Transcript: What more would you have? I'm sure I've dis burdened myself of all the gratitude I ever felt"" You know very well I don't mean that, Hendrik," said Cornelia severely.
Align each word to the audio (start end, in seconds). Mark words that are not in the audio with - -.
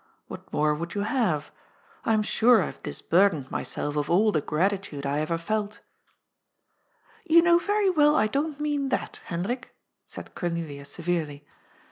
What 0.27 0.51
more 0.51 0.73
would 0.73 0.95
you 0.95 1.01
have? 1.01 1.51
I'm 2.05 2.23
sure 2.23 2.63
I've 2.63 2.81
dis 2.81 3.03
burdened 3.03 3.51
myself 3.51 3.95
of 3.95 4.09
all 4.09 4.31
the 4.31 4.41
gratitude 4.41 5.05
I 5.05 5.19
ever 5.19 5.37
felt"" 5.37 5.81
You 7.29 7.43
know 7.43 7.59
very 7.59 7.91
well 7.91 8.15
I 8.15 8.25
don't 8.25 8.59
mean 8.59 8.89
that, 8.89 9.21
Hendrik," 9.25 9.75
said 10.07 10.33
Cornelia 10.33 10.85
severely. 10.85 11.45